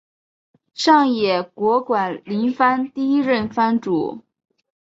[0.73, 4.23] 上野国馆林藩第一任藩主。